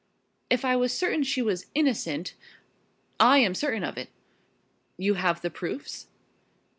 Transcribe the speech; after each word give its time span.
"If 0.49 0.65
I 0.65 0.75
was 0.75 0.97
certain 0.97 1.21
she 1.21 1.43
was 1.43 1.67
innocent" 1.75 2.33
"I 3.19 3.37
am 3.37 3.53
certain 3.53 3.83
of 3.83 3.99
it." 3.99 4.09
"You 4.97 5.13
have 5.13 5.41
the 5.41 5.51
proofs?" 5.51 6.07